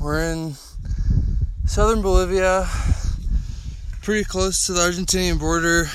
[0.00, 0.54] We're in
[1.66, 2.68] southern Bolivia,
[4.00, 5.88] pretty close to the Argentinian border.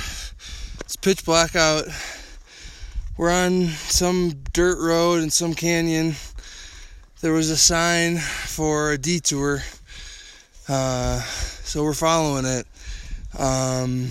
[0.81, 1.85] It's pitch black out.
[3.15, 6.15] We're on some dirt road in some canyon.
[7.21, 9.63] There was a sign for a detour,
[10.67, 12.67] uh, so we're following it.
[13.39, 14.09] Um,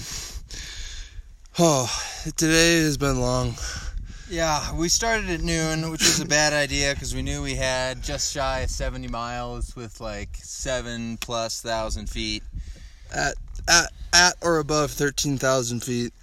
[1.59, 1.91] oh,
[2.37, 3.57] today has been long.
[4.33, 8.03] Yeah, we started at noon, which was a bad idea because we knew we had
[8.03, 12.43] just shy of 70 miles with like seven plus thousand feet.
[13.15, 13.35] At
[13.69, 16.15] at at or above thirteen thousand feet.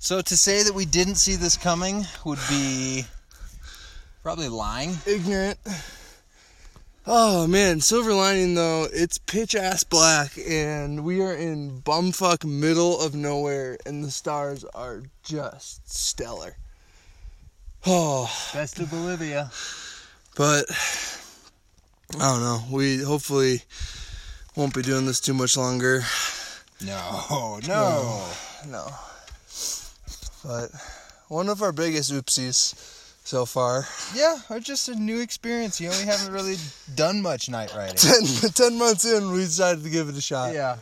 [0.00, 3.04] So to say that we didn't see this coming would be
[4.24, 4.96] probably lying.
[5.06, 5.60] Ignorant.
[7.10, 13.00] Oh man, silver lining though, it's pitch ass black and we are in bumfuck middle
[13.00, 16.58] of nowhere and the stars are just stellar.
[17.86, 19.50] Oh, Best of Bolivia.
[20.36, 20.66] but
[22.14, 22.62] I don't know.
[22.70, 23.62] We hopefully
[24.54, 26.02] won't be doing this too much longer.
[26.84, 28.28] No, no.
[28.68, 28.86] No.
[30.44, 30.70] But
[31.28, 32.97] one of our biggest oopsies
[33.28, 33.86] so far.
[34.14, 35.78] Yeah, or just a new experience.
[35.80, 36.56] You know, we haven't really
[36.94, 37.96] done much night riding.
[37.96, 38.22] Ten,
[38.54, 40.54] ten months in, we decided to give it a shot.
[40.54, 40.78] Yeah.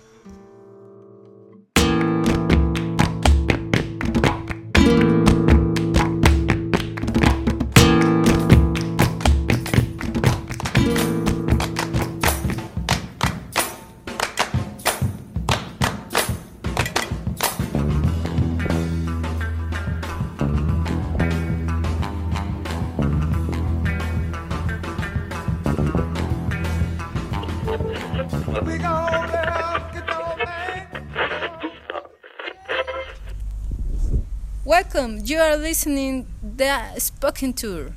[35.57, 37.93] Are listening The Spoken Tour.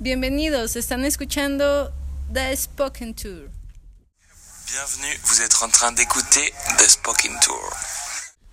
[0.00, 1.92] Bienvenidos, están escuchando
[2.32, 3.50] The Spoken Tour.
[4.66, 7.76] Bienvenue, vous êtes en train d'écouter The Spoken Tour.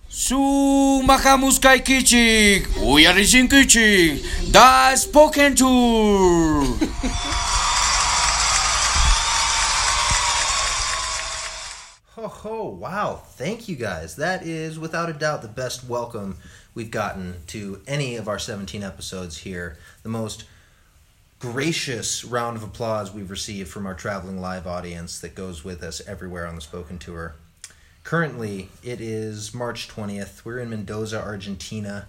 [0.08, 6.64] Sumakamus kai kichik, uyarishin kichik, da spoken tour.
[12.16, 13.20] Ho ho, wow.
[13.22, 14.16] Thank you guys.
[14.16, 16.38] That is without a doubt the best welcome
[16.74, 19.76] we've gotten to any of our 17 episodes here.
[20.02, 20.44] The most
[21.40, 26.00] gracious round of applause we've received from our traveling live audience that goes with us
[26.08, 27.34] everywhere on the spoken tour.
[28.02, 30.42] Currently, it is March 20th.
[30.42, 32.06] We're in Mendoza, Argentina.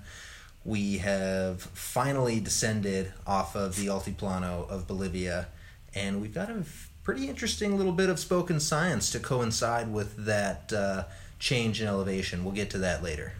[0.63, 5.50] We have finally descended off of the Altiplano of Bolivia,
[5.94, 6.63] and we've got a
[7.07, 11.03] pretty interesting little bit of spoken science to coincide with that uh,
[11.40, 12.44] change in elevation.
[12.44, 13.31] We'll get to that later.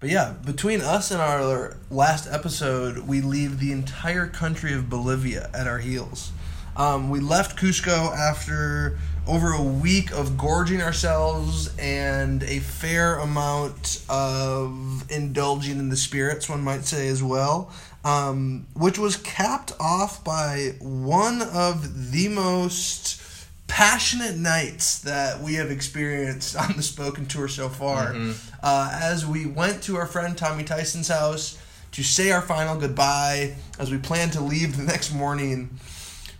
[0.00, 5.50] But yeah, between us and our last episode, we leave the entire country of Bolivia
[5.52, 6.32] at our heels.
[6.78, 14.02] Um, we left Cusco after over a week of gorging ourselves and a fair amount
[14.08, 17.70] of indulging in the spirits, one might say as well,
[18.04, 23.20] um, which was capped off by one of the most
[23.66, 28.14] passionate nights that we have experienced on the spoken tour so far.
[28.62, 31.58] Uh, as we went to our friend Tommy Tyson's house
[31.92, 35.70] to say our final goodbye, as we planned to leave the next morning,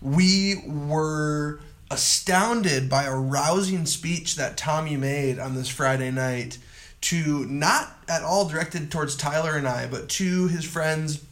[0.02, 1.60] we were
[1.90, 6.58] astounded by a rousing speech that Tommy made on this Friday night
[7.02, 11.22] to not at all directed towards Tyler and I, but to his friends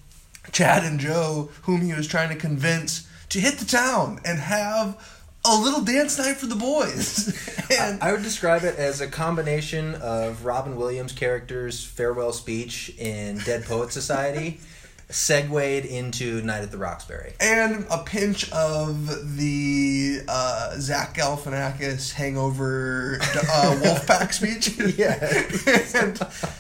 [0.50, 4.96] Chad and Joe, whom he was trying to convince to hit the town and have
[5.44, 7.36] a little dance night for the boys.
[7.78, 13.38] and I would describe it as a combination of Robin Williams' character's farewell speech in
[13.38, 14.60] Dead Poet Society,
[15.12, 17.34] segued into Night at the Roxbury.
[17.40, 24.78] and a pinch of the uh, Zach Galifianakis hangover uh, Wolfpack speech.
[24.98, 25.18] Yeah.
[26.00, 26.16] and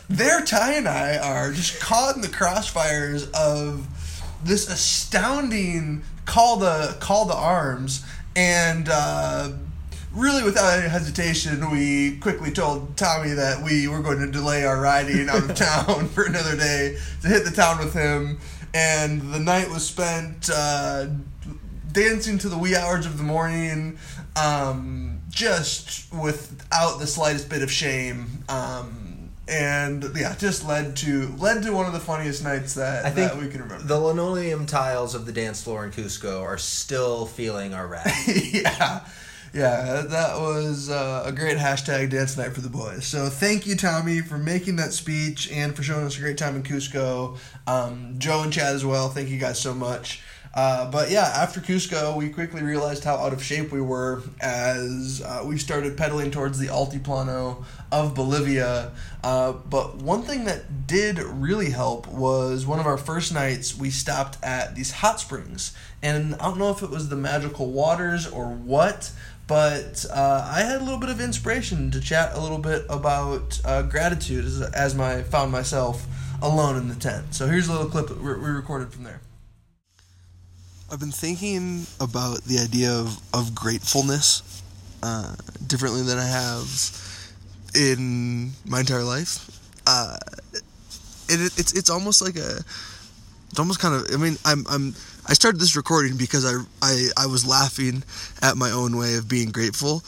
[0.08, 3.86] there, Ty and I are just caught in the crossfires of
[4.44, 8.04] this astounding call to call to arms,
[8.36, 9.52] and uh,
[10.14, 14.80] really without any hesitation, we quickly told Tommy that we were going to delay our
[14.80, 18.38] riding out of town for another day to hit the town with him,
[18.74, 21.06] and the night was spent uh,
[21.92, 23.98] dancing to the wee hours of the morning.
[24.34, 31.62] Um, just without the slightest bit of shame, um, and yeah, just led to led
[31.64, 33.84] to one of the funniest nights that, I think that we can remember.
[33.84, 38.28] the linoleum tiles of the dance floor in Cusco are still feeling our wrath.
[38.54, 39.00] yeah,
[39.52, 43.06] yeah, that was uh, a great hashtag dance night for the boys.
[43.06, 46.56] So thank you, Tommy, for making that speech and for showing us a great time
[46.56, 47.38] in Cusco.
[47.66, 49.10] Um, Joe and Chad as well.
[49.10, 50.22] Thank you guys so much.
[50.54, 55.22] Uh, but yeah, after Cusco, we quickly realized how out of shape we were as
[55.24, 58.92] uh, we started pedaling towards the Altiplano of Bolivia.
[59.24, 63.88] Uh, but one thing that did really help was one of our first nights, we
[63.88, 65.74] stopped at these hot springs.
[66.02, 69.10] And I don't know if it was the magical waters or what,
[69.46, 73.60] but uh, I had a little bit of inspiration to chat a little bit about
[73.64, 76.06] uh, gratitude as, as my found myself
[76.40, 77.34] alone in the tent.
[77.34, 79.20] So here's a little clip we recorded from there.
[80.90, 84.62] I've been thinking about the idea of, of gratefulness
[85.02, 85.34] uh,
[85.66, 86.68] differently than I have
[87.74, 89.48] in my entire life.
[89.86, 90.16] Uh,
[91.28, 92.58] it, it's it's almost like a
[93.50, 94.94] it's almost kind of I mean I'm I'm
[95.28, 98.02] I started this recording because I I I was laughing
[98.42, 100.02] at my own way of being grateful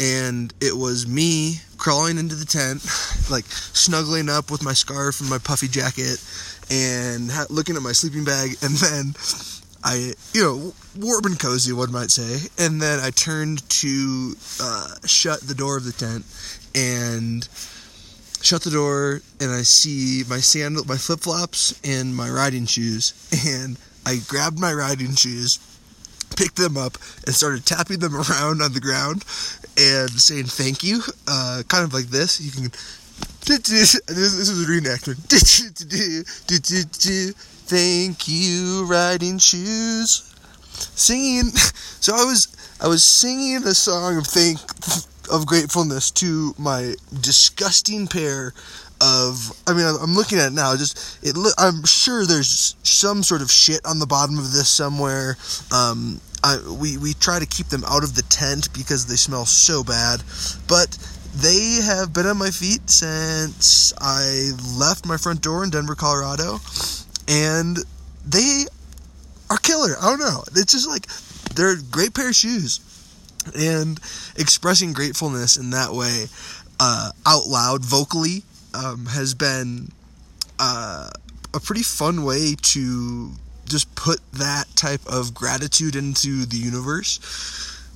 [0.00, 2.82] and it was me crawling into the tent
[3.30, 6.22] like snuggling up with my scarf and my puffy jacket
[6.70, 9.14] and ha- looking at my sleeping bag and then
[9.86, 12.48] I, you know, warm and cozy, one might say.
[12.58, 16.24] And then I turned to uh, shut the door of the tent
[16.74, 17.46] and
[18.40, 23.12] shut the door, and I see my sandal, my flip flops, and my riding shoes.
[23.46, 25.58] And I grabbed my riding shoes,
[26.36, 29.24] picked them up, and started tapping them around on the ground
[29.76, 32.40] and saying thank you, uh, kind of like this.
[32.40, 32.70] You can.
[33.46, 35.20] This, is a reenactment.
[37.66, 40.34] Thank you, riding shoes.
[40.72, 41.50] Singing.
[42.00, 42.48] So I was
[42.80, 44.58] I was singing a song of thank
[45.30, 48.52] of gratefulness to my disgusting pair
[49.00, 53.22] of I mean I'm looking at it now just it look I'm sure there's some
[53.22, 55.36] sort of shit on the bottom of this somewhere.
[55.72, 59.46] Um I, we we try to keep them out of the tent because they smell
[59.46, 60.22] so bad.
[60.68, 60.96] But
[61.34, 66.58] they have been on my feet since I left my front door in Denver Colorado
[67.26, 67.78] and
[68.26, 68.66] they
[69.50, 69.96] are killer.
[70.00, 70.44] I don't know.
[70.54, 71.06] It's just like
[71.54, 72.80] they're a great pair of shoes.
[73.58, 73.98] And
[74.36, 76.26] expressing gratefulness in that way
[76.80, 78.42] uh, out loud vocally
[78.74, 79.90] um, has been
[80.58, 81.10] uh,
[81.54, 83.30] a pretty fun way to
[83.66, 87.18] just put that type of gratitude into the universe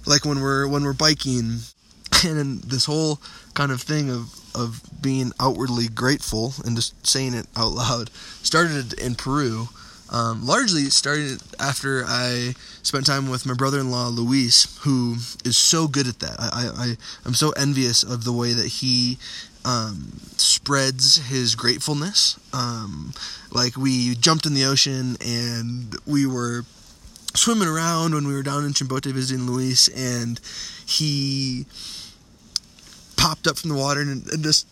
[0.07, 1.59] like when we're when we're biking
[2.25, 3.21] and this whole
[3.55, 8.11] kind of thing of of being outwardly grateful and just saying it out loud
[8.43, 9.69] started in Peru
[10.11, 16.07] um, largely started after I spent time with my brother-in-law Luis, who is so good
[16.09, 16.37] at that.
[16.39, 16.97] I, I, I
[17.27, 19.19] I'm so envious of the way that he
[19.65, 22.39] um, spreads his gratefulness.
[22.53, 23.13] Um,
[23.51, 26.65] like we jumped in the ocean and we were
[27.35, 30.41] swimming around when we were down in Chimbote visiting Luis, and
[30.87, 31.67] he
[33.17, 34.67] popped up from the water and, and just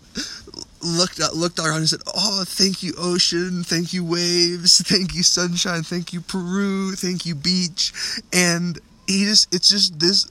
[0.82, 3.64] looked looked around and said, "Oh, thank you, ocean.
[3.64, 4.78] Thank you, waves.
[4.86, 5.82] Thank you, sunshine.
[5.82, 6.92] Thank you, Peru.
[6.92, 7.92] Thank you, beach."
[8.32, 10.26] And he just, it's just this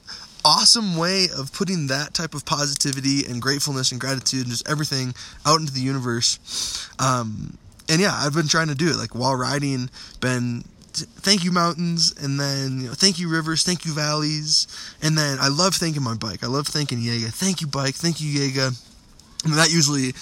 [0.46, 5.12] awesome way of putting that type of positivity and gratefulness and gratitude and just everything
[5.44, 6.88] out into the universe.
[7.00, 7.58] Um,
[7.88, 9.90] and yeah, I've been trying to do it like while riding.
[10.20, 10.62] Been
[10.92, 14.66] thank you mountains and then you know, thank you rivers thank you valleys
[15.02, 17.28] and then i love thanking my bike i love thanking Yega.
[17.28, 18.68] thank you bike thank you Yega.
[19.44, 20.14] and that usually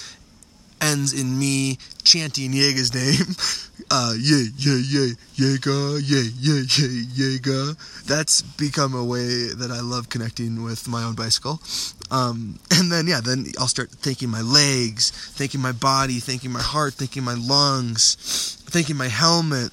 [0.81, 3.35] ends in me chanting Yega's name.
[3.91, 8.03] Uh, yeah, yeah, yeah, Yega, yeah, yeah, yeah, Yega.
[8.05, 11.61] That's become a way that I love connecting with my own bicycle.
[12.09, 16.61] Um, and then, yeah, then I'll start thanking my legs, thanking my body, thanking my
[16.61, 19.71] heart, thanking my lungs, thanking my helmet.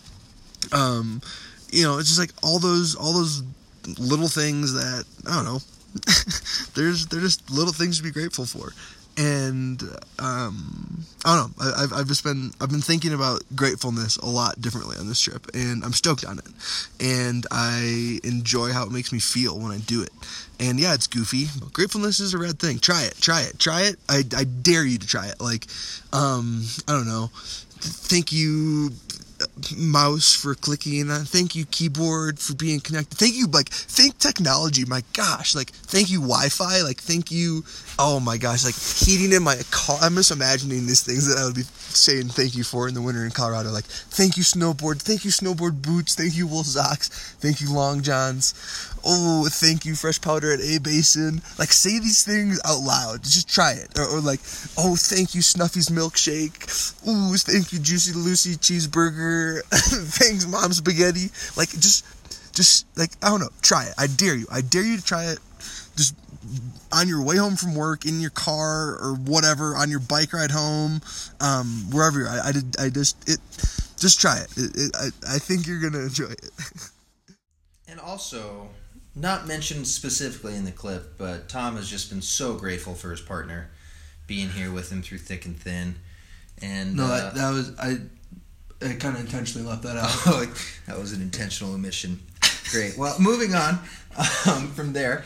[0.72, 1.22] Um,
[1.70, 3.42] you know, it's just like all those, all those
[3.98, 5.60] little things that, I don't know,
[6.74, 8.72] there's, they're just little things to be grateful for
[9.16, 9.82] and
[10.18, 11.64] um, I don't know.
[11.64, 15.20] I, I've, I've just been I've been thinking about gratefulness a lot differently on this
[15.20, 16.48] trip, and I'm stoked on it.
[17.00, 20.12] And I enjoy how it makes me feel when I do it.
[20.60, 22.78] And yeah, it's goofy, gratefulness is a rad thing.
[22.78, 23.96] Try it, try it, try it.
[24.08, 25.40] I, I dare you to try it.
[25.40, 25.66] Like,
[26.12, 27.30] um, I don't know.
[27.34, 28.90] Thank you,
[29.76, 34.84] mouse for clicking on thank you keyboard for being connected thank you like thank technology
[34.84, 37.62] my gosh like thank you wi-fi like thank you
[37.98, 41.44] oh my gosh like heating in my car i'm just imagining these things that i
[41.44, 45.00] would be saying thank you for in the winter in colorado like thank you snowboard
[45.00, 47.08] thank you snowboard boots thank you wool socks
[47.40, 48.54] thank you long johns
[49.04, 51.42] oh thank you fresh powder at A-Basin.
[51.58, 53.22] Like say these things out loud.
[53.22, 53.98] Just try it.
[53.98, 54.40] Or, or like
[54.78, 57.06] oh thank you snuffy's milkshake.
[57.08, 59.62] Ooh thank you juicy lucy cheeseburger.
[59.70, 61.30] Thanks mom spaghetti.
[61.56, 62.04] Like just
[62.54, 63.48] just like i don't know.
[63.62, 63.94] Try it.
[63.98, 64.46] I dare you.
[64.50, 65.38] I dare you to try it.
[65.96, 66.14] Just
[66.92, 70.50] on your way home from work in your car or whatever on your bike ride
[70.50, 71.00] home
[71.40, 73.38] um wherever you're i, I did i just it
[73.96, 76.50] just try it, it, it I, I think you're gonna enjoy it.
[77.92, 78.70] And also,
[79.14, 83.20] not mentioned specifically in the clip, but Tom has just been so grateful for his
[83.20, 83.70] partner
[84.26, 85.96] being here with him through thick and thin.
[86.60, 87.98] And No, uh, that, that was I.
[88.84, 90.48] I kind of intentionally left that out.
[90.86, 92.20] That was an intentional omission.
[92.72, 92.98] Great.
[92.98, 93.78] Well, moving on
[94.48, 95.24] um, from there,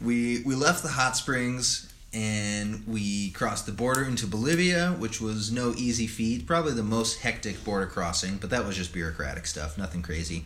[0.00, 5.50] we we left the hot springs and we crossed the border into Bolivia, which was
[5.50, 6.46] no easy feat.
[6.46, 10.44] Probably the most hectic border crossing, but that was just bureaucratic stuff, nothing crazy.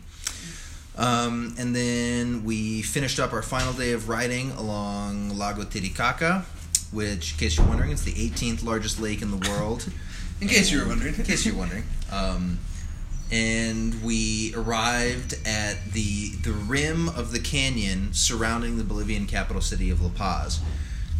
[0.97, 6.45] Um, and then we finished up our final day of riding along Lago Titicaca,
[6.91, 9.87] which, in case you're wondering, it's the 18th largest lake in the world.
[10.41, 11.15] In case you were wondering.
[11.15, 11.83] In case you're wondering.
[12.11, 12.59] Um,
[13.31, 19.89] and we arrived at the the rim of the canyon surrounding the Bolivian capital city
[19.89, 20.59] of La Paz.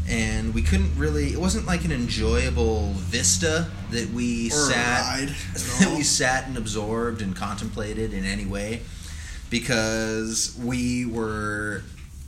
[0.10, 5.94] And we couldn't really it wasn't like an enjoyable vista that we Or sat that
[5.96, 8.82] we sat and absorbed and contemplated in any way
[9.52, 11.84] because we were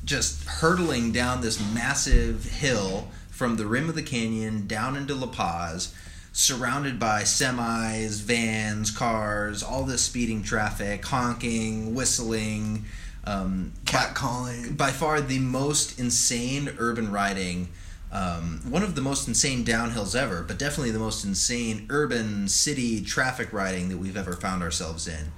[0.06, 5.28] just hurtling down this massive hill from the rim of the canyon down into La
[5.28, 5.96] Paz,
[6.34, 12.86] surrounded by semis, vans, cars, all this speeding traffic, honking, whistling.
[13.26, 14.74] Um, Cat calling.
[14.74, 17.70] by far the most insane urban riding.
[18.12, 23.02] Um, one of the most insane downhills ever, but definitely the most insane urban city
[23.02, 25.32] traffic riding that we've ever found ourselves in.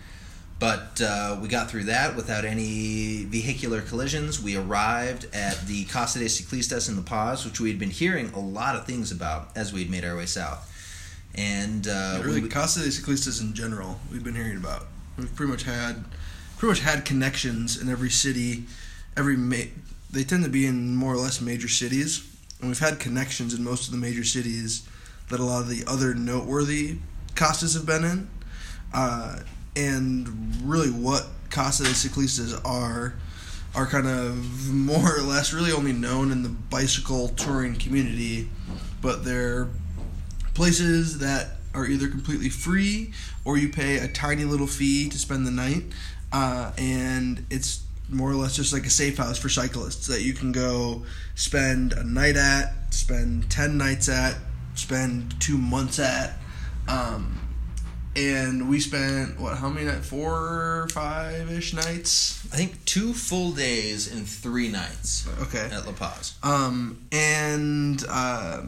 [0.58, 4.42] But uh, we got through that without any vehicular collisions.
[4.42, 8.32] We arrived at the Casa de Ciclistas in La Paz, which we had been hearing
[8.34, 10.72] a lot of things about as we had made our way south.
[11.36, 14.88] And uh, really, we, Casa de Ciclistas in general, we've been hearing about.
[15.18, 16.06] We've pretty much had,
[16.58, 18.64] pretty much had connections in every city,
[19.18, 19.70] every ma-
[20.10, 22.26] they tend to be in more or less major cities,
[22.60, 24.88] and we've had connections in most of the major cities
[25.30, 27.00] that a lot of the other noteworthy
[27.36, 28.30] Casas have been in.
[28.94, 29.40] Uh,
[29.76, 30.28] and
[30.64, 33.16] really, what Casa de Ciclistas are
[33.76, 38.48] are kind of more or less really only known in the bicycle touring community,
[39.02, 39.68] but they're
[40.54, 43.12] places that are either completely free
[43.44, 45.84] or you pay a tiny little fee to spend the night,
[46.32, 50.34] uh, and it's more or less just like a safe house for cyclists that you
[50.34, 51.04] can go
[51.36, 54.36] spend a night at, spend 10 nights at,
[54.76, 56.38] spend two months at.
[56.88, 57.45] Um,
[58.16, 60.08] and we spent, what, how many nights?
[60.08, 62.46] Four five ish nights?
[62.54, 65.70] I think two full days and three nights Okay.
[65.72, 66.34] at La Paz.
[66.44, 68.62] Um, and uh,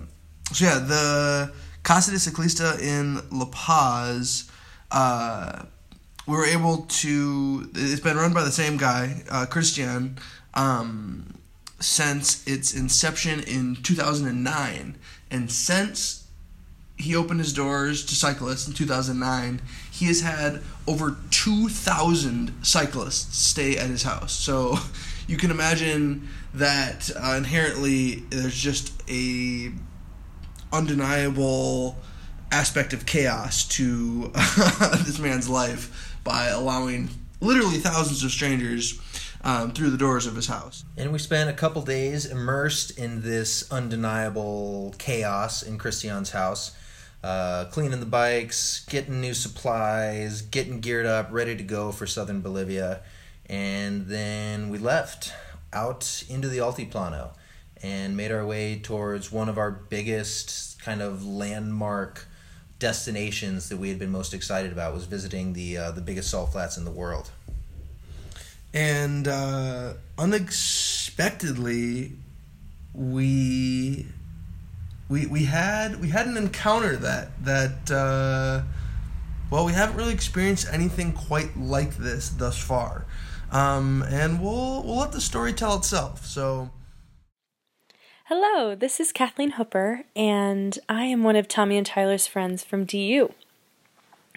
[0.52, 4.50] so yeah, the Casa de Ciclista in La Paz,
[4.92, 5.64] uh,
[6.28, 7.70] we were able to.
[7.74, 10.18] It's been run by the same guy, uh, Christian,
[10.56, 11.36] um,
[11.80, 14.98] since its inception in 2009,
[15.32, 16.27] and since
[16.98, 19.62] he opened his doors to cyclists in 2009.
[19.92, 24.34] He has had over 2,000 cyclists stay at his house.
[24.34, 24.78] So
[25.28, 29.72] you can imagine that uh, inherently there's just a
[30.74, 31.98] undeniable
[32.52, 34.28] aspect of chaos to
[35.06, 39.00] this man's life by allowing literally thousands of strangers
[39.44, 40.84] um, through the doors of his house.
[40.98, 46.76] And we spent a couple days immersed in this undeniable chaos in Christian's house,
[47.24, 52.42] uh, cleaning the bikes, getting new supplies, getting geared up, ready to go for southern
[52.42, 53.02] Bolivia.
[53.50, 55.34] And then we left
[55.74, 57.30] out into the Altiplano
[57.84, 62.28] and made our way towards one of our biggest kind of landmark
[62.80, 66.52] destinations that we had been most excited about was visiting the uh, the biggest salt
[66.52, 67.32] flats in the world.
[68.74, 72.12] and uh, unexpectedly
[72.94, 73.28] we
[75.10, 78.62] we we had we had an encounter that that uh,
[79.50, 83.06] well we haven't really experienced anything quite like this thus far
[83.52, 86.70] um, and we'll we'll let the story tell itself so
[88.30, 92.84] Hello, this is Kathleen Hooper, and I am one of Tommy and Tyler's friends from
[92.84, 93.34] DU.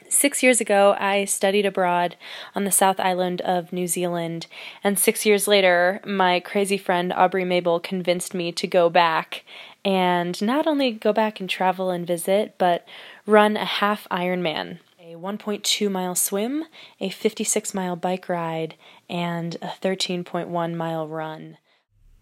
[0.08, 2.14] Six years ago, I studied abroad
[2.54, 4.46] on the South Island of New Zealand,
[4.84, 9.44] and six years later, my crazy friend Aubrey Mabel convinced me to go back
[9.84, 12.86] and not only go back and travel and visit, but
[13.26, 14.78] run a half Ironman.
[14.98, 16.64] A 1.2 mile swim,
[17.00, 18.74] a 56 mile bike ride,
[19.08, 21.58] and a 13.1 mile run.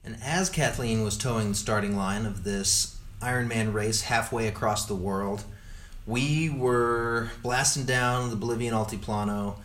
[0.04, 4.94] And as Kathleen was towing the starting line of this Ironman race halfway across the
[4.94, 5.44] world,
[6.06, 9.56] we were blasting down the Bolivian Altiplano,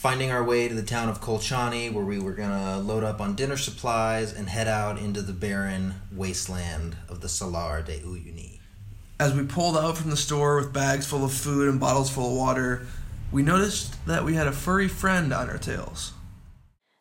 [0.00, 3.20] finding our way to the town of Colchani, where we were going to load up
[3.20, 8.60] on dinner supplies and head out into the barren wasteland of the Salar de Uyuni.
[9.18, 12.30] as we pulled out from the store with bags full of food and bottles full
[12.30, 12.86] of water
[13.30, 16.14] we noticed that we had a furry friend on our tails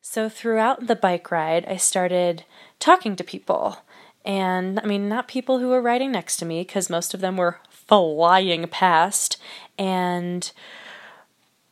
[0.01, 2.43] So throughout the bike ride, I started
[2.79, 3.77] talking to people.
[4.25, 7.37] And I mean, not people who were riding next to me, because most of them
[7.37, 9.37] were flying past.
[9.77, 10.51] And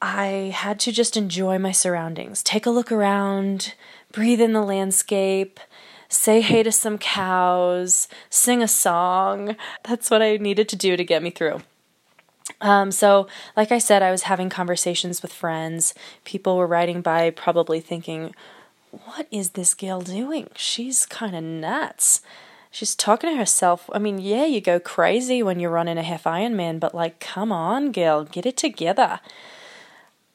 [0.01, 3.73] I had to just enjoy my surroundings, take a look around,
[4.11, 5.59] breathe in the landscape,
[6.07, 9.55] say hey to some cows, sing a song.
[9.83, 11.61] That's what I needed to do to get me through.
[12.61, 15.93] Um, so, like I said, I was having conversations with friends.
[16.23, 18.33] People were riding by, probably thinking,
[18.91, 20.49] What is this girl doing?
[20.55, 22.21] She's kind of nuts.
[22.71, 23.89] She's talking to herself.
[23.93, 27.51] I mean, yeah, you go crazy when you're running a half Ironman, but like, come
[27.51, 29.19] on, girl, get it together.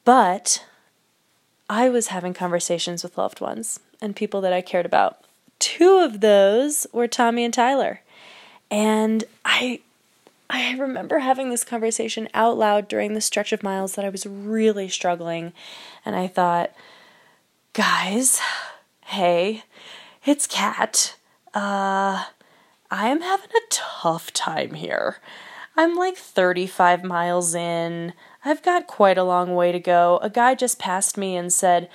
[0.05, 0.65] But
[1.69, 5.19] I was having conversations with loved ones and people that I cared about.
[5.59, 8.01] Two of those were Tommy and Tyler.
[8.69, 9.79] And I
[10.49, 14.25] I remember having this conversation out loud during the stretch of miles that I was
[14.27, 15.53] really struggling.
[16.05, 16.71] And I thought,
[17.73, 18.39] guys,
[19.05, 19.63] hey,
[20.25, 21.15] it's Kat.
[21.55, 22.25] Uh,
[22.91, 25.17] I am having a tough time here.
[25.75, 28.13] I'm like 35 miles in.
[28.45, 30.19] I've got quite a long way to go.
[30.21, 31.89] A guy just passed me and said,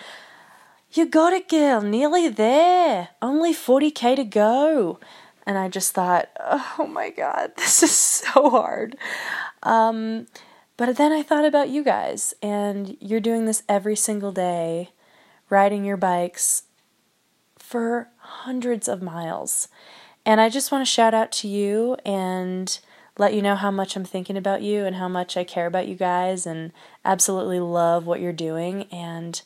[0.92, 3.08] You got it, girl, nearly there.
[3.20, 4.98] Only 40k to go.
[5.46, 8.96] And I just thought, Oh my God, this is so hard.
[9.62, 10.26] Um,
[10.76, 14.90] but then I thought about you guys, and you're doing this every single day,
[15.50, 16.62] riding your bikes
[17.58, 19.68] for hundreds of miles.
[20.24, 22.78] And I just want to shout out to you and
[23.18, 25.88] let you know how much I'm thinking about you and how much I care about
[25.88, 26.72] you guys and
[27.04, 28.84] absolutely love what you're doing.
[28.84, 29.42] And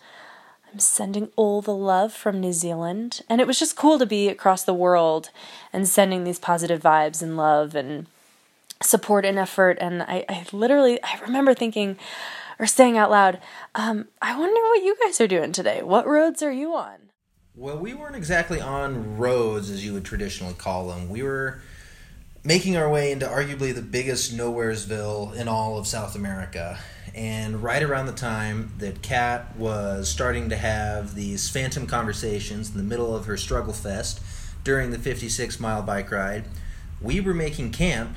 [0.70, 3.22] I'm sending all the love from New Zealand.
[3.28, 5.30] And it was just cool to be across the world
[5.72, 8.06] and sending these positive vibes and love and
[8.82, 9.78] support and effort.
[9.80, 11.96] And I, I literally, I remember thinking
[12.58, 13.40] or saying out loud,
[13.74, 15.82] um, I wonder what you guys are doing today.
[15.82, 16.98] What roads are you on?
[17.54, 21.08] Well, we weren't exactly on roads as you would traditionally call them.
[21.08, 21.60] We were
[22.44, 26.78] making our way into arguably the biggest nowheresville in all of South America.
[27.14, 32.76] And right around the time that Kat was starting to have these phantom conversations in
[32.76, 34.20] the middle of her struggle fest
[34.64, 36.44] during the 56 mile bike ride,
[37.00, 38.16] we were making camp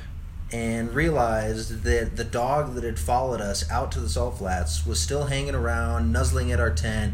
[0.51, 4.99] and realized that the dog that had followed us out to the salt flats was
[4.99, 7.13] still hanging around, nuzzling at our tent,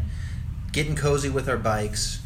[0.70, 2.20] getting cozy with our bikes.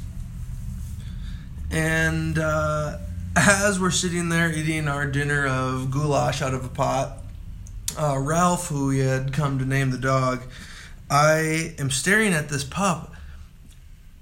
[1.70, 2.98] And uh,
[3.36, 7.18] as we're sitting there eating our dinner of goulash out of a pot,
[7.98, 10.42] uh, Ralph, who we had come to name the dog,
[11.10, 13.12] I am staring at this pup,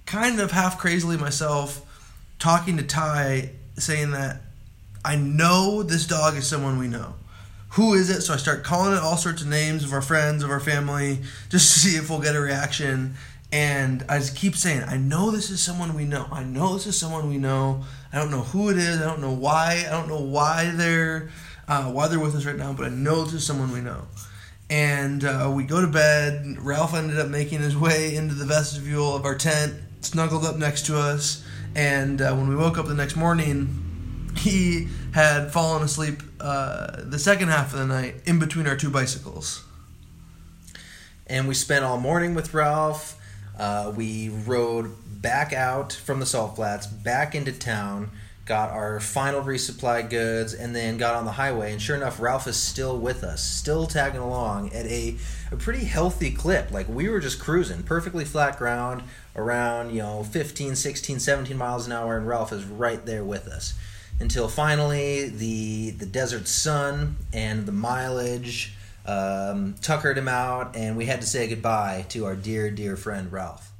[0.04, 1.80] kind of half crazily myself,
[2.40, 4.40] talking to Ty, saying that
[5.04, 7.14] I know this dog is someone we know.
[7.70, 8.22] Who is it?
[8.22, 11.20] So I start calling it all sorts of names of our friends, of our family,
[11.50, 13.14] just to see if we'll get a reaction.
[13.52, 16.26] And I just keep saying, I know this is someone we know.
[16.32, 17.84] I know this is someone we know.
[18.14, 19.00] I don't know who it is.
[19.00, 19.84] I don't know why.
[19.88, 21.30] I don't know why they're
[21.66, 24.06] uh, why they're with us right now, but I know this is someone we know.
[24.70, 26.58] And uh, we go to bed.
[26.60, 30.86] Ralph ended up making his way into the vestibule of our tent, snuggled up next
[30.86, 31.44] to us.
[31.74, 37.18] And uh, when we woke up the next morning, he had fallen asleep uh, the
[37.18, 39.64] second half of the night in between our two bicycles.
[41.26, 43.20] And we spent all morning with Ralph.
[43.58, 48.10] Uh, we rode back out from the salt flats, back into town,
[48.44, 51.72] got our final resupply goods, and then got on the highway.
[51.72, 55.16] And sure enough, Ralph is still with us, still tagging along at a,
[55.50, 56.70] a pretty healthy clip.
[56.70, 59.02] Like we were just cruising, perfectly flat ground,
[59.36, 63.46] around, you know, 15, 16, 17 miles an hour, and Ralph is right there with
[63.48, 63.74] us.
[64.20, 68.74] Until finally, the the desert sun and the mileage
[69.06, 73.30] um, tuckered him out, and we had to say goodbye to our dear, dear friend
[73.30, 73.70] Ralph.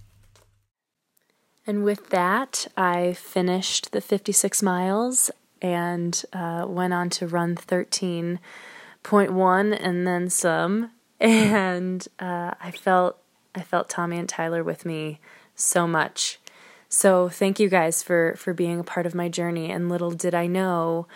[1.67, 5.31] And with that, I finished the 56 miles
[5.63, 10.93] and uh, went on to run 13.1 and then some.
[11.21, 13.19] And uh, I felt
[13.55, 15.21] I felt Tommy and Tyler with me
[15.55, 16.41] so much.
[16.89, 19.71] So thank you guys for for being a part of my journey.
[19.71, 21.07] And little did I know,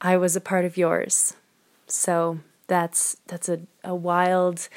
[0.00, 1.34] I was a part of yours.
[1.86, 4.68] So that's that's a, a wild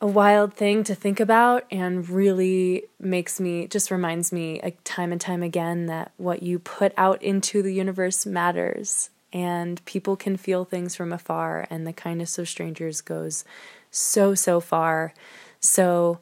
[0.00, 5.20] a wild thing to think about and really makes me just reminds me time and
[5.20, 10.64] time again that what you put out into the universe matters and people can feel
[10.64, 13.44] things from afar and the kindness of strangers goes
[13.90, 15.14] so so far.
[15.60, 16.20] So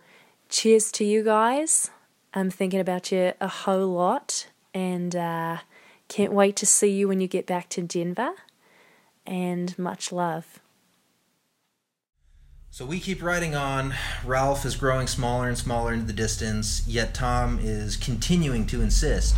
[0.48, 1.90] cheers to you guys.
[2.34, 5.58] I'm thinking about you a whole lot and uh,
[6.08, 8.32] can't wait to see you when you get back to denver.
[9.26, 10.61] And much love
[12.72, 13.92] So we keep riding on.
[14.24, 19.34] Ralph is growing smaller and smaller into the distance, yet Tom is continuing to insist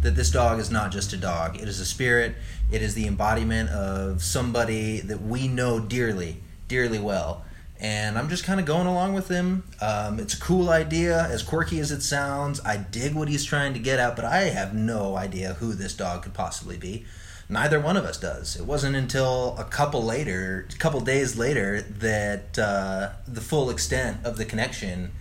[0.00, 1.56] that this dog is not just a dog.
[1.56, 2.36] It is a spirit.
[2.72, 7.44] It is the embodiment of somebody that we know dearly, dearly well.
[7.78, 9.64] And I'm just kind of going along with him.
[9.82, 12.58] Um, it's a cool idea, as quirky as it sounds.
[12.62, 15.92] I dig what he's trying to get at, but I have no idea who this
[15.92, 17.04] dog could possibly be.
[17.48, 18.56] Neither one of us does.
[18.56, 24.18] It wasn't until a couple later, a couple days later, that uh, the full extent
[24.24, 25.12] of the connection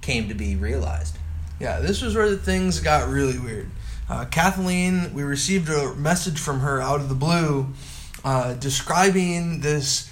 [0.00, 1.16] came to be realized.
[1.60, 3.70] Yeah, this was where the things got really weird.
[4.08, 7.68] Uh, Kathleen, we received a message from her out of the blue
[8.24, 10.10] uh, describing this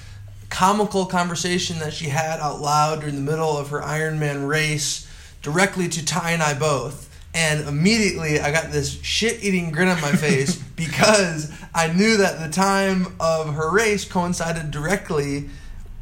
[0.49, 5.09] comical conversation that she had out loud during the middle of her Ironman race
[5.43, 7.11] directly to Ty and I both.
[7.35, 12.41] And immediately I got this shit eating grin on my face because I knew that
[12.41, 15.51] the time of her race coincided directly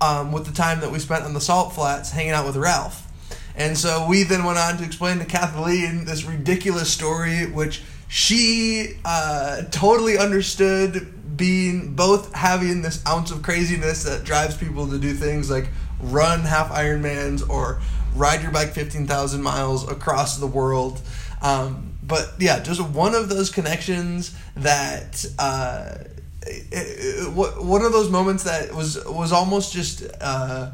[0.01, 3.09] um, with the time that we spent on the salt flats hanging out with Ralph.
[3.55, 8.99] And so we then went on to explain to Kathleen this ridiculous story, which she
[9.05, 15.15] uh, totally understood being both having this ounce of craziness that drives people to do
[15.15, 15.69] things like
[16.01, 17.81] run half Ironmans or
[18.15, 21.01] ride your bike 15,000 miles across the world.
[21.43, 25.25] Um, but yeah, just one of those connections that.
[25.39, 25.97] Uh,
[26.45, 30.73] it, it, one of those moments that was was almost just uh,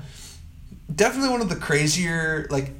[0.94, 2.72] definitely one of the crazier, like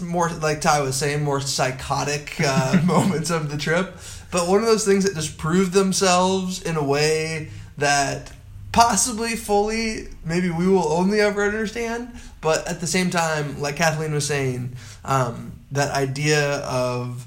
[0.00, 3.96] more like Ty was saying, more psychotic uh, moments of the trip.
[4.30, 8.32] But one of those things that just proved themselves in a way that
[8.72, 12.12] possibly fully maybe we will only ever understand.
[12.40, 17.26] But at the same time, like Kathleen was saying, um, that idea of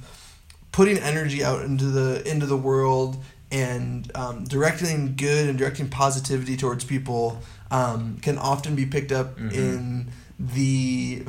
[0.71, 3.17] putting energy out into the into the world
[3.51, 9.37] and um, directing good and directing positivity towards people um, can often be picked up
[9.37, 9.49] mm-hmm.
[9.49, 11.23] in the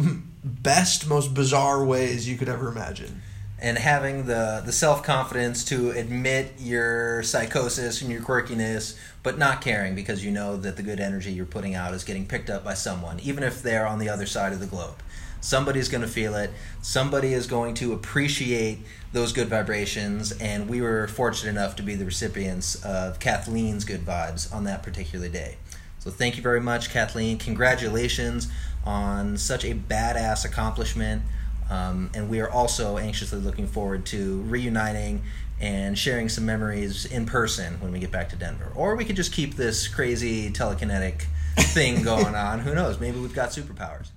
[0.45, 3.23] best, most bizarre ways you could ever imagine.
[3.61, 9.61] And having the, the self confidence to admit your psychosis and your quirkiness, but not
[9.61, 12.65] caring because you know that the good energy you're putting out is getting picked up
[12.65, 14.97] by someone, even if they're on the other side of the globe.
[15.43, 16.51] Somebody's going to feel it.
[16.83, 18.79] Somebody is going to appreciate
[19.13, 20.31] those good vibrations.
[20.33, 24.85] And we were fortunate enough to be the recipients of Kathleen's good vibes on that
[24.85, 25.57] particular day.
[25.99, 27.39] So thank you very much, Kathleen.
[27.39, 28.49] Congratulations
[28.85, 31.23] on such a badass accomplishment.
[31.69, 35.23] Um, and we are also anxiously looking forward to reuniting
[35.61, 38.73] and sharing some memories in person when we get back to Denver.
[38.77, 41.23] Or we could just keep this crazy telekinetic
[41.57, 42.61] thing going on.
[42.61, 43.01] Who knows?
[43.01, 44.11] Maybe we've got superpowers.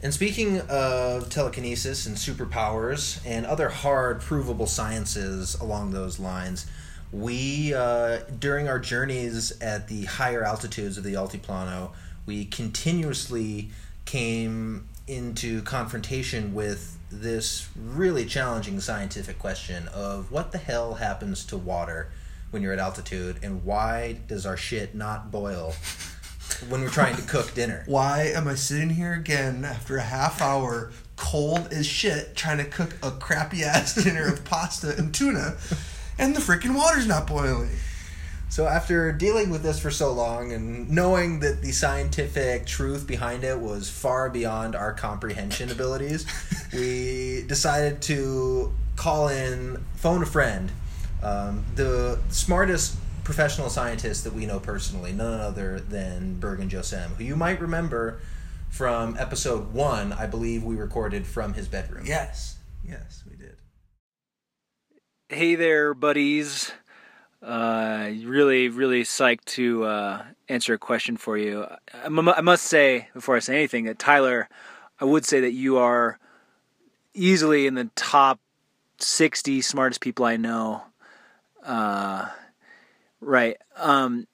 [0.00, 6.66] And speaking of telekinesis and superpowers and other hard provable sciences along those lines,
[7.10, 11.90] we, uh, during our journeys at the higher altitudes of the Altiplano,
[12.26, 13.70] we continuously
[14.04, 21.56] came into confrontation with this really challenging scientific question of what the hell happens to
[21.56, 22.08] water
[22.50, 25.74] when you're at altitude and why does our shit not boil
[26.68, 27.82] when we're trying to cook dinner?
[27.86, 32.64] Why am I sitting here again after a half hour cold as shit trying to
[32.64, 35.56] cook a crappy ass dinner of pasta and tuna
[36.18, 37.70] and the freaking water's not boiling?
[38.50, 43.44] So after dealing with this for so long and knowing that the scientific truth behind
[43.44, 46.26] it was far beyond our comprehension abilities,
[46.72, 50.72] we decided to call in, phone a friend,
[51.22, 52.96] um, the smartest
[53.28, 57.60] professional scientist that we know personally, none other than Berg Bergen Josem, who you might
[57.60, 58.20] remember
[58.70, 60.14] from episode one.
[60.14, 62.04] I believe we recorded from his bedroom.
[62.06, 63.56] Yes, yes, we did.
[65.28, 66.72] Hey there, buddies.
[67.42, 71.66] Uh, really, really psyched to uh, answer a question for you.
[71.92, 74.48] I, I must say, before I say anything, that Tyler,
[74.98, 76.18] I would say that you are
[77.12, 78.40] easily in the top
[79.00, 80.84] 60 smartest people I know.
[81.62, 82.28] Uh,
[83.20, 83.56] right.
[83.76, 84.26] Um,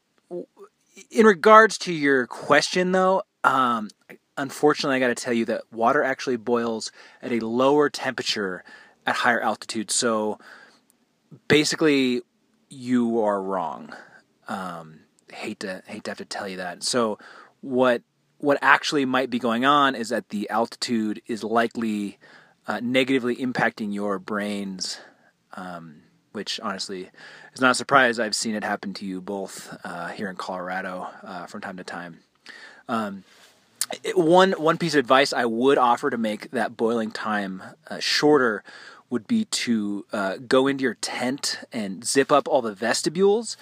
[1.10, 3.88] in regards to your question, though, um,
[4.36, 6.90] unfortunately, I got to tell you that water actually boils
[7.22, 8.64] at a lower temperature
[9.06, 9.90] at higher altitude.
[9.90, 10.38] So
[11.48, 12.22] basically,
[12.68, 13.94] you are wrong.
[14.48, 15.00] Um,
[15.32, 16.82] hate to hate to have to tell you that.
[16.82, 17.18] So
[17.60, 18.02] what
[18.38, 22.18] what actually might be going on is that the altitude is likely
[22.66, 24.98] uh, negatively impacting your brains,
[25.54, 27.10] um, which honestly
[27.54, 28.18] is not a surprise.
[28.18, 31.84] I've seen it happen to you both uh, here in Colorado uh, from time to
[31.84, 32.20] time.
[32.88, 33.24] Um,
[34.02, 37.98] it, one one piece of advice I would offer to make that boiling time uh,
[38.00, 38.64] shorter
[39.10, 43.56] would be to uh, go into your tent and zip up all the vestibules.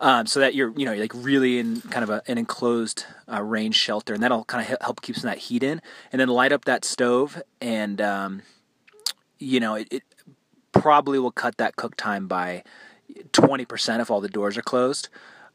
[0.00, 3.42] um, so that you're you know like really in kind of a, an enclosed uh,
[3.42, 5.80] range shelter, and that'll kind of help keep some of that heat in,
[6.12, 8.42] and then light up that stove, and um,
[9.38, 10.02] you know it, it
[10.72, 12.62] probably will cut that cook time by
[13.32, 15.08] twenty percent if all the doors are closed.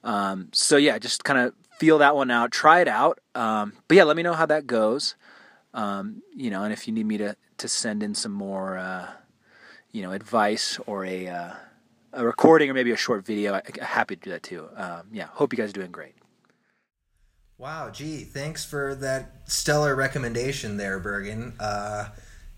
[0.04, 3.20] Um, so yeah, just kind of feel that one out, try it out.
[3.36, 5.16] Um, but yeah, let me know how that goes.
[5.74, 9.10] Um, you know, and if you need me to to send in some more, uh,
[9.92, 11.54] you know, advice or a uh,
[12.14, 14.68] a recording or maybe a short video, I, I'm happy to do that too.
[14.76, 16.16] Um, yeah, hope you guys are doing great.
[17.58, 21.54] Wow, gee, thanks for that stellar recommendation there, Bergen.
[21.60, 22.10] Uh,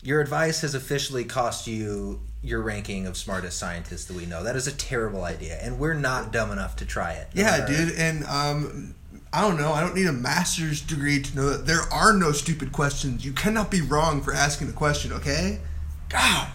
[0.06, 4.44] your advice has officially cost you your ranking of smartest scientists that we know.
[4.44, 7.28] That is a terrible idea, and we're not dumb enough to try it.
[7.34, 8.96] Yeah, matter- dude, and um,
[9.34, 9.74] I don't know.
[9.74, 13.26] I don't need a master's degree to know that there are no stupid questions.
[13.26, 15.12] You cannot be wrong for asking a question.
[15.12, 15.60] Okay?
[16.08, 16.50] God,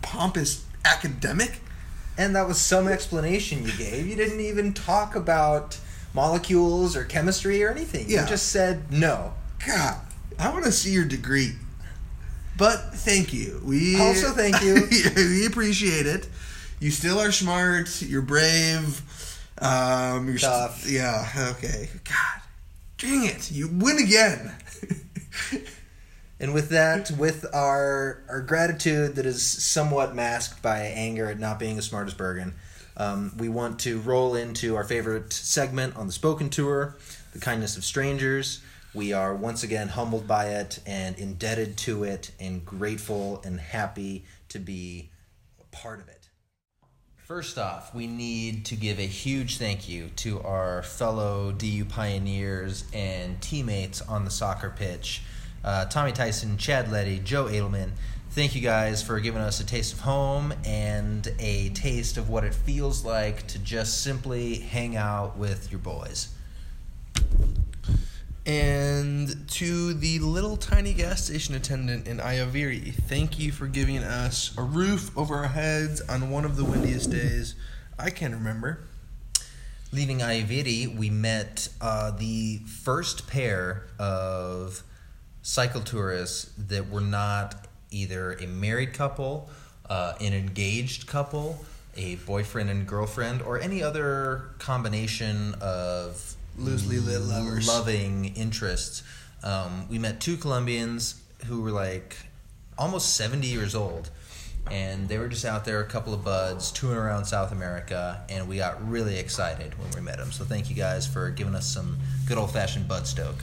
[0.00, 1.60] pompous academic.
[2.16, 4.06] And that was some explanation you gave.
[4.06, 5.78] You didn't even talk about
[6.14, 8.06] molecules or chemistry or anything.
[8.08, 8.22] Yeah.
[8.22, 9.34] You just said no.
[9.64, 10.00] God,
[10.38, 11.52] I want to see your degree.
[12.58, 13.62] But thank you.
[13.64, 14.86] We Also thank you.
[15.16, 16.28] we appreciate it.
[16.80, 18.02] You still are smart.
[18.02, 19.00] You're brave.
[19.60, 21.26] Um, you're st- yeah.
[21.56, 21.88] Okay.
[22.04, 22.42] God,
[22.98, 23.50] dang it!
[23.50, 24.54] You win again.
[26.40, 31.58] And with that, with our our gratitude that is somewhat masked by anger at not
[31.58, 32.54] being as smart as Bergen,
[32.96, 36.96] um, we want to roll into our favorite segment on the spoken tour,
[37.32, 38.60] the kindness of strangers.
[38.94, 44.24] We are once again humbled by it and indebted to it, and grateful and happy
[44.48, 45.10] to be
[45.60, 46.28] a part of it.
[47.16, 52.84] First off, we need to give a huge thank you to our fellow DU pioneers
[52.94, 55.22] and teammates on the soccer pitch
[55.64, 57.90] uh, Tommy Tyson, Chad Letty, Joe Edelman.
[58.30, 62.44] Thank you guys for giving us a taste of home and a taste of what
[62.44, 66.28] it feels like to just simply hang out with your boys.
[68.48, 74.56] And to the little tiny gas station attendant in Ayaviri, thank you for giving us
[74.56, 77.56] a roof over our heads on one of the windiest days
[77.98, 78.80] I can remember.
[79.92, 84.82] Leaving Ayaviri, we met uh, the first pair of
[85.42, 89.50] cycle tourists that were not either a married couple,
[89.90, 91.66] uh, an engaged couple,
[91.98, 97.66] a boyfriend and girlfriend, or any other combination of Loosely lit lovers.
[97.68, 99.02] loving interests.
[99.42, 102.16] Um, we met two Colombians who were like
[102.76, 104.10] almost 70 years old.
[104.70, 108.46] And they were just out there, a couple of buds, touring around South America, and
[108.46, 110.30] we got really excited when we met them.
[110.30, 113.36] So thank you guys for giving us some good old fashioned bud stoke.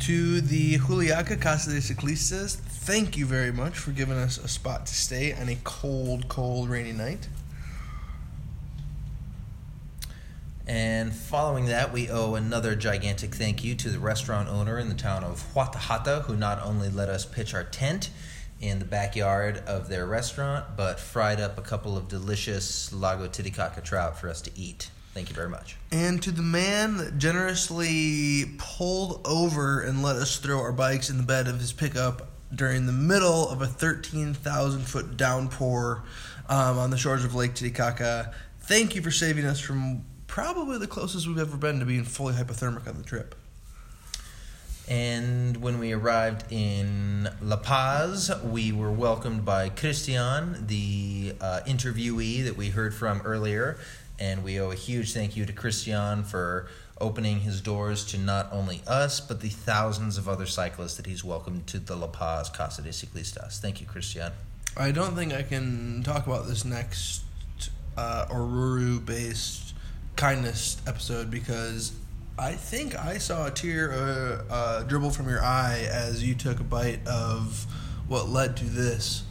[0.00, 4.84] To the Juliaca Casa de Ciclistas, thank you very much for giving us a spot
[4.86, 7.28] to stay on a cold, cold, rainy night.
[10.68, 14.94] And following that, we owe another gigantic thank you to the restaurant owner in the
[14.94, 18.10] town of Huatajata, who not only let us pitch our tent
[18.60, 23.80] in the backyard of their restaurant, but fried up a couple of delicious Lago Titicaca
[23.80, 24.90] trout for us to eat.
[25.14, 25.76] Thank you very much.
[25.90, 31.16] And to the man that generously pulled over and let us throw our bikes in
[31.16, 36.02] the bed of his pickup during the middle of a 13,000 foot downpour
[36.48, 38.34] um, on the shores of Lake Titicaca.
[38.60, 40.04] Thank you for saving us from
[40.38, 43.34] probably the closest we've ever been to being fully hypothermic on the trip.
[44.86, 52.44] And when we arrived in La Paz, we were welcomed by Christian, the uh, interviewee
[52.44, 53.78] that we heard from earlier.
[54.20, 56.68] And we owe a huge thank you to Christian for
[57.00, 61.24] opening his doors to not only us, but the thousands of other cyclists that he's
[61.24, 63.58] welcomed to the La Paz Casa de Ciclistas.
[63.58, 64.30] Thank you, Christian.
[64.76, 67.22] I don't think I can talk about this next
[67.96, 69.67] uh, Oruro based
[70.18, 71.92] kindness episode because
[72.36, 76.58] I think I saw a tear uh, uh, dribble from your eye as you took
[76.58, 77.64] a bite of
[78.08, 79.22] what led to this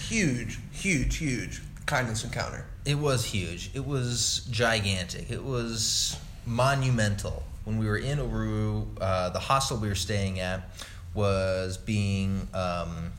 [0.00, 2.64] huge, huge, huge kindness encounter.
[2.86, 3.70] It was huge.
[3.74, 5.30] It was gigantic.
[5.30, 7.42] It was monumental.
[7.64, 10.70] When we were in Oruro, uh, the hostel we were staying at
[11.12, 13.12] was being um,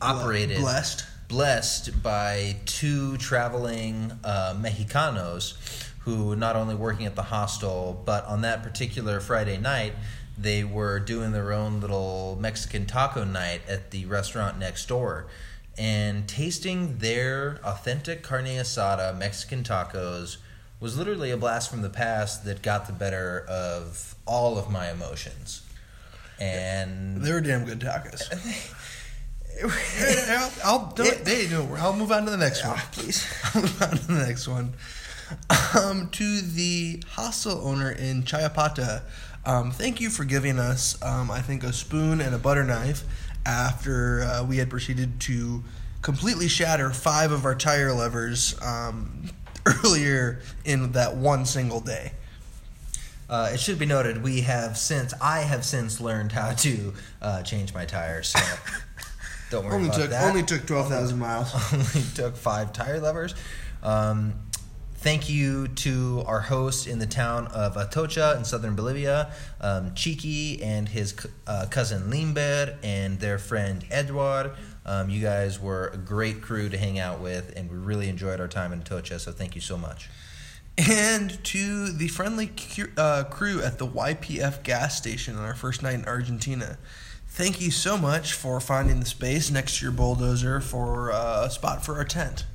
[0.00, 1.06] operated, Blessed.
[1.28, 5.54] Blessed by two traveling uh, Mexicanos
[6.00, 9.92] who not only working at the hostel, but on that particular Friday night,
[10.38, 15.26] they were doing their own little Mexican taco night at the restaurant next door.
[15.76, 20.36] And tasting their authentic carne asada Mexican tacos
[20.78, 24.90] was literally a blast from the past that got the better of all of my
[24.90, 25.62] emotions.
[26.38, 28.22] And They were damn good tacos.
[29.64, 31.24] I'll, I'll, do it.
[31.24, 31.70] They do it.
[31.78, 32.78] I'll move on to the next one.
[32.92, 33.26] please.
[33.54, 34.74] I'll move on to the next one.
[35.74, 39.02] Um, to the hostel owner in Challapata,
[39.44, 43.04] um, thank you for giving us, um, I think, a spoon and a butter knife
[43.44, 45.62] after uh, we had proceeded to
[46.02, 49.30] completely shatter five of our tire levers um,
[49.84, 52.12] earlier in that one single day.
[53.28, 57.42] Uh, it should be noted we have since I have since learned how to uh,
[57.42, 58.28] change my tires.
[58.28, 58.38] So
[59.50, 60.28] don't worry Only about took that.
[60.28, 61.52] only took twelve thousand miles.
[61.72, 63.34] only took five tire levers.
[63.82, 64.34] Um,
[64.96, 70.62] thank you to our host in the town of Atocha in southern Bolivia, um, Chiki
[70.64, 71.14] and his
[71.46, 74.52] uh, cousin Limber and their friend Eduard.
[74.84, 78.40] Um, you guys were a great crew to hang out with, and we really enjoyed
[78.40, 79.18] our time in Atocha.
[79.20, 80.08] So thank you so much.
[80.78, 85.82] And to the friendly cu- uh, crew at the YPF gas station on our first
[85.82, 86.78] night in Argentina.
[87.36, 91.50] Thank you so much for finding the space next to your bulldozer for uh, a
[91.50, 92.46] spot for our tent.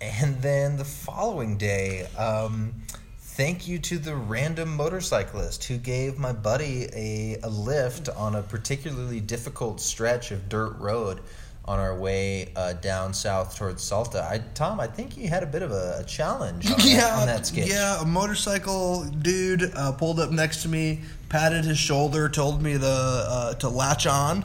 [0.00, 2.74] And then the following day, um,
[3.18, 8.42] thank you to the random motorcyclist who gave my buddy a, a lift on a
[8.42, 11.18] particularly difficult stretch of dirt road
[11.64, 14.26] on our way uh, down south towards Salta.
[14.28, 17.26] I, Tom, I think you had a bit of a, a challenge on, that, on
[17.26, 17.68] that skitch.
[17.68, 22.76] yeah, a motorcycle dude uh, pulled up next to me, patted his shoulder, told me
[22.76, 24.44] the uh, to latch on.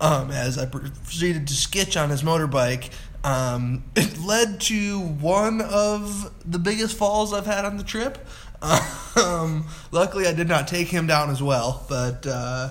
[0.00, 2.90] Um, as I proceeded to skitch on his motorbike,
[3.24, 8.18] um, it led to one of the biggest falls I've had on the trip.
[9.16, 12.70] Um, luckily, I did not take him down as well, but uh,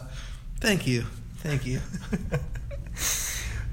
[0.62, 1.04] thank you,
[1.40, 1.82] thank you.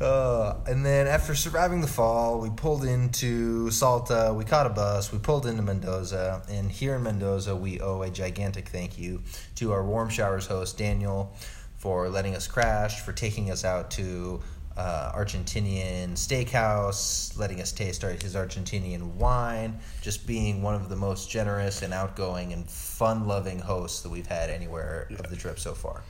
[0.05, 5.11] Uh, and then after surviving the fall, we pulled into Salta, we caught a bus,
[5.11, 9.23] we pulled into Mendoza, and here in Mendoza, we owe a gigantic thank you
[9.55, 11.35] to our Warm Showers host, Daniel,
[11.79, 14.43] for letting us crash, for taking us out to
[14.77, 21.31] uh, Argentinian steakhouse, letting us taste his Argentinian wine, just being one of the most
[21.31, 25.73] generous and outgoing and fun loving hosts that we've had anywhere of the trip so
[25.73, 26.03] far.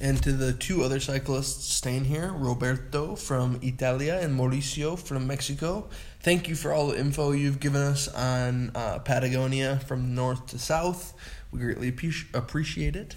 [0.00, 5.90] And to the two other cyclists staying here, Roberto from Italia and Mauricio from Mexico,
[6.20, 10.58] thank you for all the info you've given us on uh, Patagonia from north to
[10.58, 11.12] south.
[11.52, 13.14] We greatly appreci- appreciate it.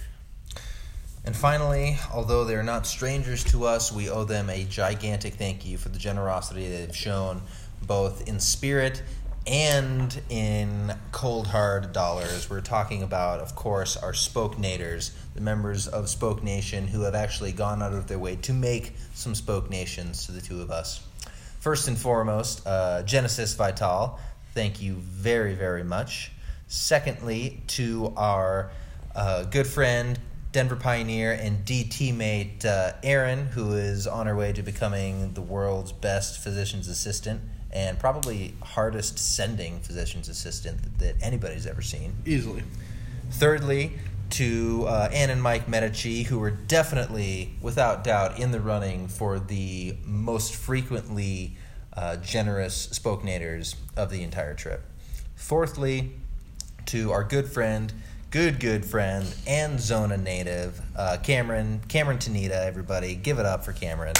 [1.24, 5.78] And finally, although they're not strangers to us, we owe them a gigantic thank you
[5.78, 7.43] for the generosity they've shown
[7.82, 9.04] both in spirit
[9.46, 12.50] and in cold hard dollars.
[12.50, 17.16] We're talking about, of course, our Spoke Nators, the members of Spoke Nation who have
[17.16, 20.72] actually gone out of their way to make some Spoke Nations to the two of
[20.72, 21.06] us.
[21.60, 24.20] First and foremost, uh, Genesis Vital,
[24.54, 26.32] thank you very, very much.
[26.68, 28.72] Secondly, to our
[29.16, 30.20] uh, good friend,
[30.52, 35.42] Denver Pioneer and D teammate uh, Aaron, who is on her way to becoming the
[35.42, 37.42] world's best physician's assistant
[37.74, 42.14] and probably hardest sending physician's assistant that, that anybody's ever seen.
[42.26, 42.64] Easily.
[43.32, 43.94] Thirdly,
[44.30, 49.40] to uh, Ann and Mike Medici, who were definitely, without doubt, in the running for
[49.40, 51.58] the most frequently
[51.96, 54.84] uh, generous spokenators of the entire trip.
[55.36, 56.14] Fourthly,
[56.86, 57.92] to our good friend,
[58.32, 63.74] good good friend, and Zona native, uh, Cameron, Cameron Tanita, everybody, give it up for
[63.74, 64.14] Cameron.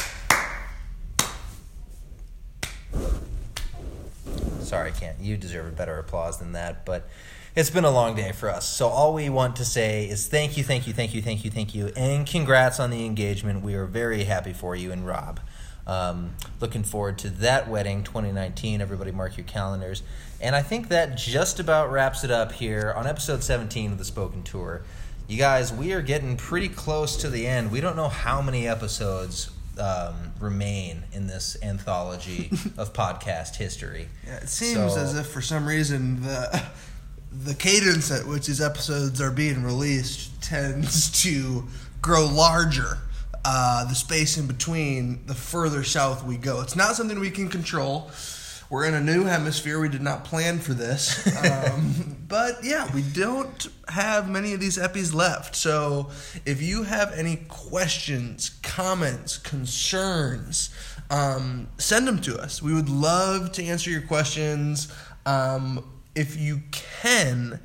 [4.63, 5.19] Sorry, I can't.
[5.19, 7.08] You deserve a better applause than that, but
[7.56, 8.67] it's been a long day for us.
[8.67, 11.52] So all we want to say is thank you, thank you, thank you, thank you,
[11.52, 13.63] thank you, and congrats on the engagement.
[13.63, 15.39] We are very happy for you and Rob.
[15.86, 18.82] Um, looking forward to that wedding 2019.
[18.82, 20.02] Everybody mark your calendars.
[20.39, 24.06] And I think that just about wraps it up here on episode 17 of the
[24.06, 24.84] Spoken Tour.
[25.28, 27.71] You guys, we are getting pretty close to the end.
[27.71, 29.49] We don't know how many episodes
[29.80, 34.08] um, remain in this anthology of podcast history.
[34.26, 36.64] Yeah, it seems So- as if for some reason the
[37.32, 41.66] the cadence at which these episodes are being released tends to
[42.02, 43.00] grow larger.
[43.46, 46.62] Uh, the space in between, the further south we go.
[46.62, 48.10] It's not something we can control.
[48.74, 49.80] We're in a new hemisphere.
[49.80, 51.28] We did not plan for this.
[51.46, 55.56] Um, but yeah, we don't have many of these epis left.
[55.56, 56.10] So
[56.44, 60.74] if you have any questions, comments, concerns,
[61.12, 62.63] um, send them to us.
[62.63, 64.92] We would love to answer your questions.
[65.28, 67.60] Um, if you can,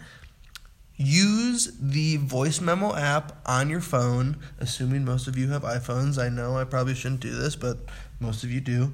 [0.99, 6.23] use the voice memo app on your phone, assuming most of you have iPhones.
[6.23, 7.79] I know I probably shouldn't do this, but
[8.21, 8.93] most of you do.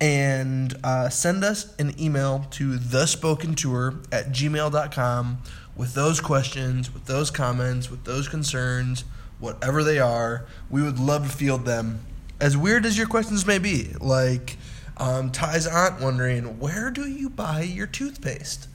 [0.00, 5.38] And uh, send us an email to thespokentour at gmail.com
[5.74, 9.04] with those questions, with those comments, with those concerns,
[9.38, 10.46] whatever they are.
[10.70, 12.00] We would love to field them.
[12.40, 14.58] As weird as your questions may be, like
[14.98, 18.68] um, Ty's aunt wondering, where do you buy your toothpaste?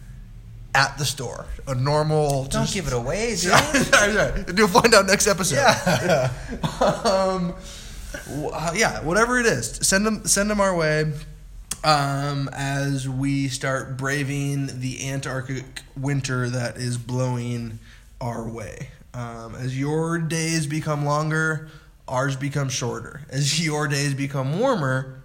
[0.74, 1.46] at the store.
[1.68, 2.44] A normal.
[2.46, 3.40] Don't just- give it away, dude.
[3.52, 4.46] sorry, sorry.
[4.56, 5.56] You'll find out next episode.
[5.58, 6.32] Yeah.
[7.04, 7.54] um,
[8.54, 11.12] uh, yeah, whatever it is, send them send them our way.
[11.84, 17.80] Um, as we start braving the Antarctic winter that is blowing
[18.20, 18.90] our way.
[19.16, 21.70] Um, as your days become longer,
[22.08, 23.22] ours become shorter.
[23.30, 25.24] As your days become warmer,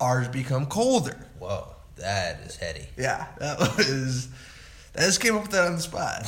[0.00, 1.18] ours become colder.
[1.38, 2.86] Whoa, that is heady.
[2.96, 4.28] Yeah, that was.
[4.98, 6.26] I just came up with that on the spot.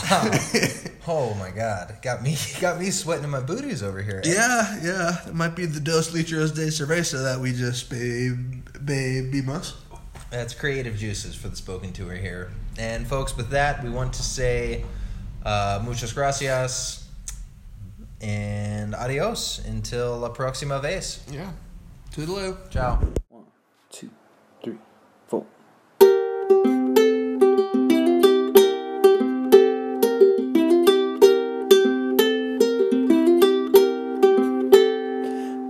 [1.07, 4.21] Oh my god, got me got me sweating in my booties over here.
[4.23, 5.29] Yeah, yeah.
[5.29, 8.31] It might be the dos litros de cerveza that we just be,
[8.85, 9.75] be, bebimos.
[10.31, 12.53] That's creative juices for the spoken tour here.
[12.79, 14.85] And folks, with that, we want to say
[15.45, 17.09] uh, muchas gracias
[18.21, 21.25] and adios until la próxima vez.
[21.33, 21.51] Yeah.
[22.13, 22.57] Toodaloo.
[22.71, 23.01] Ciao.
[23.91, 24.11] Two,
[24.63, 24.79] three,
[25.27, 25.45] four.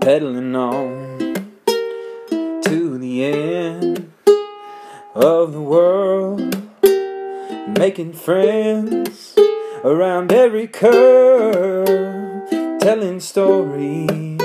[0.01, 1.19] Pedaling on
[2.63, 4.13] to the end
[5.15, 6.57] of the world,
[7.79, 9.37] making friends
[9.85, 12.49] around every curve,
[12.81, 14.41] telling stories,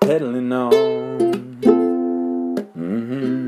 [0.00, 1.62] pedaling on.
[2.74, 3.45] hmm